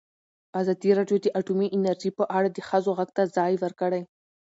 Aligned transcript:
ازادي 0.61 0.89
راډیو 0.99 1.17
د 1.21 1.27
اټومي 1.39 1.67
انرژي 1.75 2.11
په 2.19 2.23
اړه 2.37 2.47
د 2.51 2.57
ښځو 2.67 2.91
غږ 2.99 3.09
ته 3.17 3.23
ځای 3.37 3.53
ورکړی. 3.63 4.01